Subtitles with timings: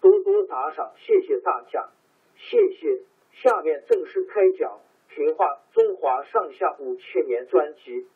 [0.00, 1.90] 多多打赏，谢谢大家，
[2.36, 3.02] 谢谢。
[3.32, 4.80] 下面正式开讲
[5.14, 8.06] 《评话中华上下五千年》专辑。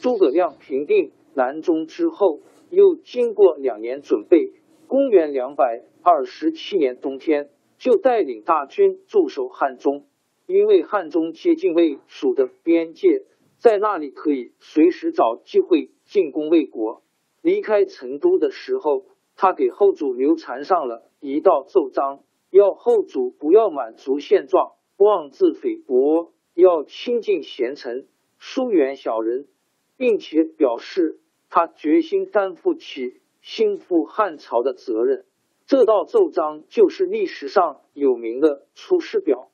[0.00, 4.52] 诸葛亮平定南中之后，又经过两年准备，
[4.86, 10.06] 公元两百二十七年冬天，就带领大军驻守汉中，
[10.46, 13.24] 因为汉中接近魏蜀的边界。
[13.60, 17.02] 在那里可以随时找机会进攻魏国。
[17.42, 19.04] 离开成都的时候，
[19.36, 28.06] 他给后主刘禅上了一道奏章，要后主不要满足现状，妄自菲薄，要亲近贤臣，
[28.38, 29.46] 疏远小人，
[29.98, 31.20] 并且表示
[31.50, 35.26] 他决心担负起兴复汉朝的责任。
[35.66, 39.50] 这道奏章就是历史上有名的《出师表》。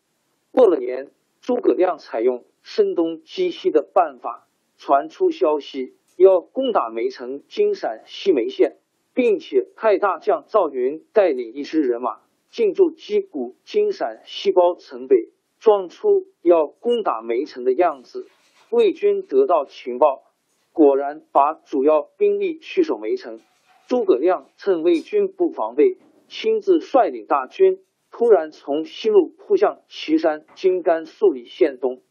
[0.56, 1.10] 过了年，
[1.40, 2.44] 诸葛亮采用。
[2.66, 8.78] 声东击西的办法传出消息，要攻打梅城金陕西梅县，
[9.14, 15.28] 并且派大将赵云带领一支人马进驻击鼓金陕西包城北，
[15.60, 18.26] 装出要攻打梅城的样子。
[18.70, 20.24] 魏军得到情报，
[20.72, 23.38] 果然把主要兵力去守梅城。
[23.86, 27.78] 诸葛亮趁魏军不防备，亲自率领大军，
[28.10, 32.02] 突然从西路扑向岐山金甘肃里县东。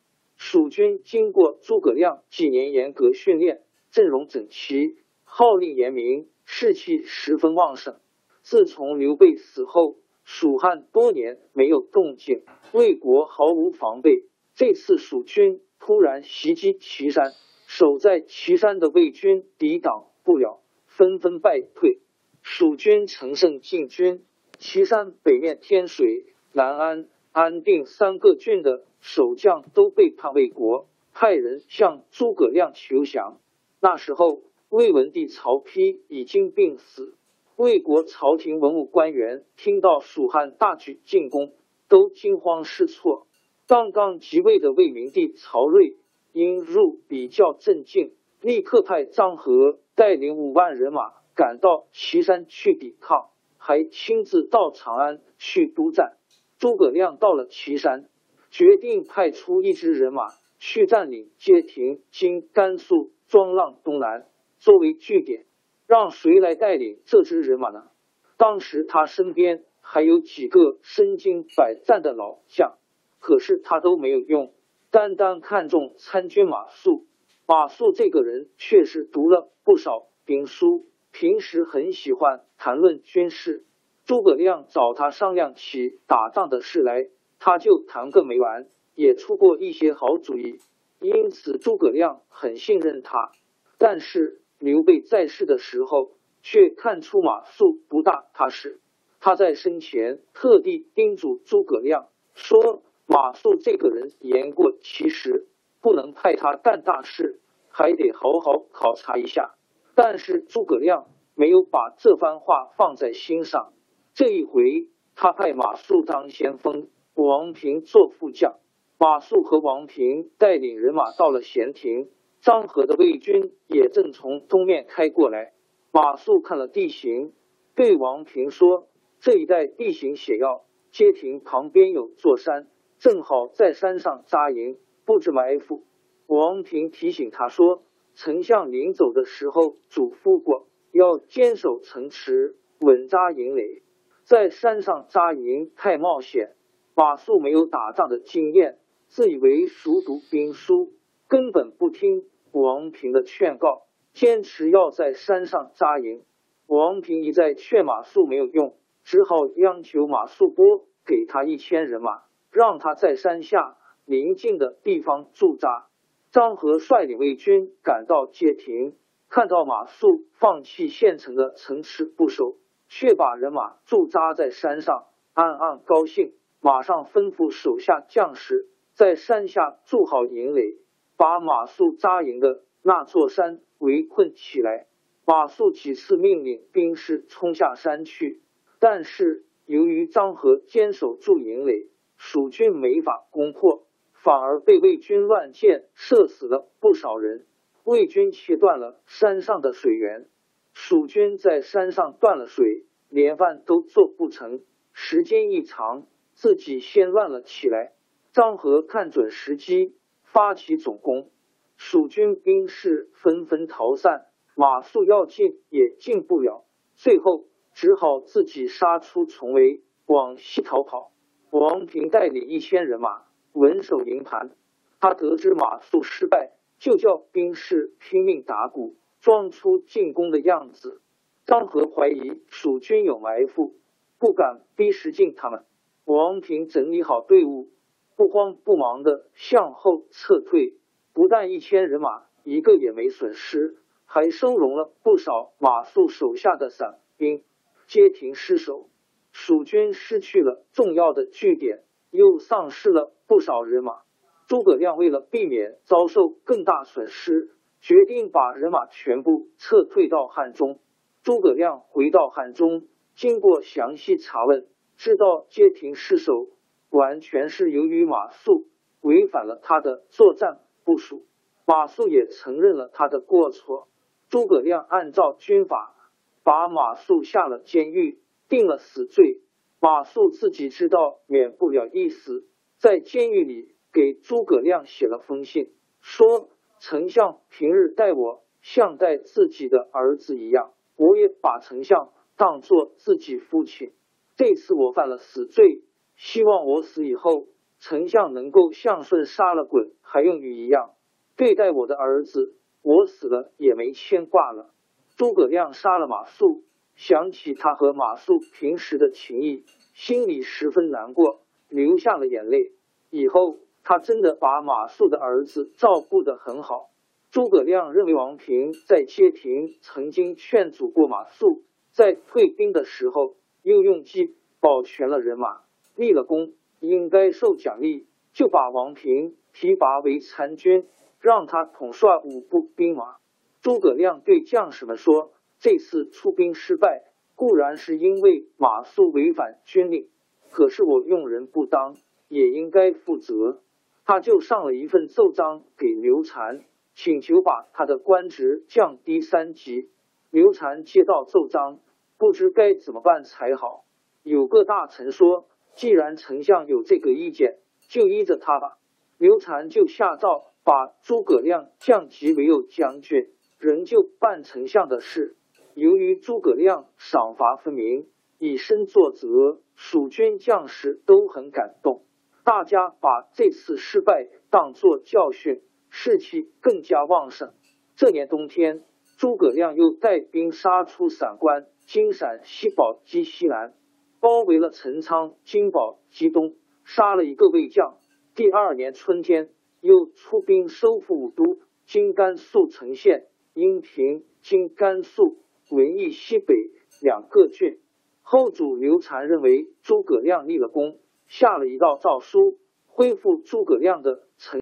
[0.47, 7.95] 蜀军经过诸葛亮几年严格训练，阵容整齐，号令严明，士气十分旺盛。
[8.43, 14.25] 自从刘备死后，蜀汉多年没有动静，魏国毫无防备。
[14.53, 17.31] 这次蜀军突然袭击岐山，
[17.65, 22.01] 守在岐山的魏军抵挡不了，纷纷败退。
[22.43, 24.23] 蜀军乘胜进军
[24.59, 26.23] 岐山北面，天水、
[26.53, 28.85] 南安、安定三个郡的。
[29.07, 33.39] 守将都背叛魏国，派人向诸葛亮求降。
[33.79, 37.13] 那时候，魏文帝曹丕已经病死。
[37.55, 41.53] 魏国朝廷文武官员听到蜀汉大举进攻，
[41.87, 43.27] 都惊慌失措。
[43.67, 45.97] 刚刚即位的魏明帝曹睿
[46.33, 48.11] 因入比较镇静，
[48.41, 53.29] 立刻派张合带领五万人马赶到岐山去抵抗，
[53.59, 56.17] 还亲自到长安去督战。
[56.57, 58.09] 诸葛亮到了岐山。
[58.57, 60.29] 决定派出一支人马
[60.59, 64.29] 去占领街亭（经甘肃庄浪东南）
[64.59, 65.45] 作为据点，
[65.87, 67.89] 让谁来带领这支人马呢？
[68.37, 72.77] 当时他身边还有几个身经百战的老将，
[73.19, 74.53] 可是他都没有用，
[74.89, 77.03] 单单看中参军马谡。
[77.45, 83.65] 马谡这个人确实读了不少兵书，平时很喜欢谈论军事。
[84.05, 87.09] 诸葛亮找他商量起打仗的事来。
[87.39, 90.59] 他就谈个没完，也出过一些好主意，
[90.99, 93.31] 因此诸葛亮很信任他。
[93.77, 96.11] 但是刘备在世的时候，
[96.41, 98.79] 却看出马谡不大踏实。
[99.19, 105.47] 他在生前特地叮嘱诸葛亮说：“马谡这个人言过其实，
[105.81, 107.39] 不能派他干大事，
[107.69, 109.55] 还得好好考察一下。”
[109.95, 113.73] 但是诸葛亮没有把这番话放在心上。
[114.13, 116.87] 这一回，他派马谡当先锋。
[117.15, 118.59] 王平做副将，
[118.99, 122.09] 马谡和王平带领人马到了咸亭，
[122.41, 125.53] 张合的魏军也正从东面开过来。
[125.93, 127.31] 马谡看了地形，
[127.73, 128.89] 对王平说
[129.21, 132.67] ：“这一带地形险要，街亭旁边有座山，
[132.99, 135.85] 正好在山上扎营，布置埋伏。”
[136.27, 137.83] 王平提醒他说
[138.13, 143.83] ：“丞相临走的时候嘱咐过，要坚守城池，稳扎营垒。
[144.25, 146.55] 在山上扎营太冒险。”
[146.97, 148.77] 马谡没有打仗的经验，
[149.07, 150.93] 自以为熟读兵书，
[151.27, 153.83] 根本不听王平的劝告，
[154.13, 156.23] 坚持要在山上扎营。
[156.67, 163.75] 王平一再劝马谡没有用，只好央求马谡拨给他一千人马，让他在山下
[164.05, 165.87] 临近的地方驻扎。
[166.31, 168.95] 张合率领魏军赶到街亭，
[169.27, 172.55] 看到马谡放弃县城的城池不守，
[172.87, 176.33] 却把人马驻扎在山上，暗暗高兴。
[176.61, 180.77] 马上吩咐手下将士在山下筑好营垒，
[181.17, 184.87] 把马谡扎营的那座山围困起来。
[185.25, 188.41] 马谡几次命令兵士冲下山去，
[188.79, 197.45] 但是由于张合坚守住营垒，蜀军没法攻破，反而被魏军乱箭射死了不少人。
[197.83, 200.27] 魏军切断了山上的水源，
[200.73, 204.61] 蜀军在山上断了水，连饭都做不成。
[204.93, 206.07] 时间一长。
[206.35, 207.93] 自己先乱了起来。
[208.31, 211.31] 张合看准时机，发起总攻，
[211.77, 221.13] 蜀军兵士纷纷逃散，马谡要进也进不了，最后只好自己杀出重围，往西逃跑。
[221.49, 223.23] 王平带领一千人马
[223.53, 224.51] 稳守营盘，
[224.99, 231.01] 他得知马谡失败，就叫兵士拼命打鼓，装出进攻的样子。
[231.45, 233.75] 张合怀疑蜀军有埋伏，
[234.19, 235.63] 不敢逼实进他们。
[236.05, 237.69] 王平整理好队伍，
[238.15, 240.75] 不慌不忙的向后撤退，
[241.13, 247.43] 不但一千人马一个也没损失，还收容了不少马谡手下的散兵。
[247.87, 248.87] 街亭失守，
[249.31, 254.01] 蜀军失去了重要的据点，又丧失了不少人马。
[254.47, 257.49] 诸葛亮为了避免遭受更大损失，
[257.81, 260.79] 决定把人马全部撤退到汉中。
[261.23, 262.83] 诸葛亮回到汉中，
[263.15, 264.67] 经过详细查问。
[264.97, 266.47] 知道街亭失守，
[266.89, 268.65] 完全是由于马谡
[269.01, 271.25] 违反了他的作战部署。
[271.65, 273.87] 马谡也承认了他的过错。
[274.29, 275.95] 诸葛亮按照军法，
[276.43, 278.19] 把马谡下了监狱，
[278.49, 279.41] 定了死罪。
[279.79, 285.71] 马谡自己知道免不了一死，在监狱里给诸葛亮写了封信，
[286.01, 293.93] 说：“丞相平日待我像待自己的儿子一样，我也把丞相当做自己父亲。”
[294.37, 295.81] 这次我犯了死罪，
[296.17, 297.47] 希望我死以后，
[297.79, 300.91] 丞相能够像舜杀了鲧还用禹一样
[301.37, 304.71] 对待我的儿子，我死了也没牵挂了。
[305.15, 306.63] 诸葛亮杀了马谡，
[306.95, 312.73] 想起他和马谡平时的情谊，心里十分难过，流下了眼泪。
[313.09, 316.89] 以后他真的把马谡的儿子照顾得很好。
[317.31, 321.61] 诸葛亮认为王平在街亭曾经劝阻过马谡，
[321.93, 323.35] 在退兵的时候。
[323.65, 325.61] 又用计保全了人马，
[325.95, 330.85] 立了功，应该受奖励，就把王平提拔为参军，
[331.19, 333.15] 让他统帅五部兵马。
[333.63, 340.09] 诸葛亮对将士们说：“这次出兵失败，固然是因为马谡违反军令，
[340.51, 341.95] 可是我用人不当，
[342.27, 343.63] 也应该负责。”
[344.05, 346.61] 他就上了一份奏章给刘禅，
[346.93, 349.89] 请求把他的官职降低三级。
[350.29, 351.79] 刘禅接到奏章。
[352.17, 353.85] 不知该怎么办才好。
[354.23, 358.77] 有个大臣说：“既然丞相有这个意见，就依着他吧。”
[359.17, 365.37] 刘禅就下诏把诸葛亮降级为右将军，仍旧办丞相的事。
[365.73, 368.07] 由于诸葛亮赏罚分明，
[368.39, 372.03] 以身作则，蜀军将士都很感动，
[372.43, 377.53] 大家把这次失败当作教训，士气更加旺盛。
[377.95, 378.83] 这年冬天，
[379.17, 381.67] 诸葛亮又带兵杀出散关。
[381.85, 383.73] 金陕西保击西南，
[384.19, 387.97] 包围了陈仓；金保击东，杀了一个魏将。
[388.33, 389.49] 第二年春天，
[389.81, 391.59] 又出兵收复武都。
[391.85, 395.37] 今甘肃成县、阴平（今甘肃
[395.69, 396.55] 文义西北）
[396.99, 397.77] 两个郡。
[398.23, 404.61] 后主刘禅认为诸葛亮立了功，下了一道诏书，恢复诸葛亮的成。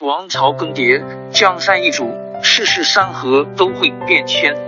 [0.00, 2.04] 王朝更迭，江山易主，
[2.40, 4.67] 世事山河都会变迁。